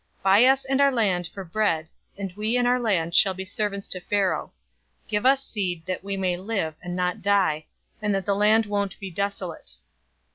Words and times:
Buy 0.23 0.45
us 0.45 0.65
and 0.65 0.81
our 0.81 0.91
land 0.91 1.27
for 1.27 1.45
bread, 1.45 1.87
and 2.17 2.33
we 2.33 2.57
and 2.57 2.67
our 2.67 2.79
land 2.79 3.15
will 3.23 3.35
be 3.35 3.45
servants 3.45 3.87
to 3.89 3.99
Pharaoh. 3.99 4.51
Give 5.07 5.27
us 5.27 5.43
seed, 5.43 5.85
that 5.85 6.03
we 6.03 6.17
may 6.17 6.37
live, 6.37 6.73
and 6.81 6.95
not 6.95 7.21
die, 7.21 7.67
and 8.01 8.15
that 8.15 8.25
the 8.25 8.33
land 8.33 8.65
won't 8.65 8.99
be 8.99 9.11
desolate." 9.11 9.73